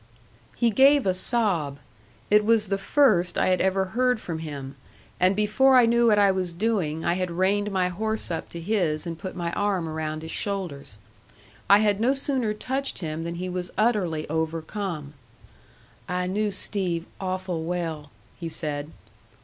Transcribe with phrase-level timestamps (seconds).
[0.55, 1.77] He gave a sob.
[2.31, 4.75] It was the first I had ever heard from him,
[5.19, 8.59] and before I knew what I was doing I had reined my horse up to
[8.59, 10.97] his and put my arm around his shoulders.
[11.69, 15.13] I had no sooner touched him than he was utterly overcome.
[16.09, 18.09] "I knew Steve awful well,"
[18.39, 18.89] he said.